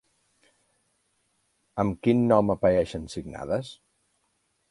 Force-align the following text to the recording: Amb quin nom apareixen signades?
Amb 1.83 1.99
quin 2.07 2.25
nom 2.33 2.51
apareixen 2.55 3.07
signades? 3.17 3.73